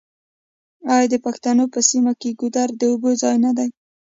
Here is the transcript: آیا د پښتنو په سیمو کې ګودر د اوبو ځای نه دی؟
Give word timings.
آیا 0.93 1.07
د 1.13 1.15
پښتنو 1.25 1.63
په 1.73 1.79
سیمو 1.89 2.13
کې 2.21 2.37
ګودر 2.39 2.69
د 2.77 2.81
اوبو 2.91 3.09
ځای 3.21 3.35
نه 3.45 3.51
دی؟ 3.57 3.69